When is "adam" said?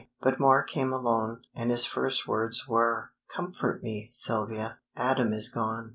4.95-5.31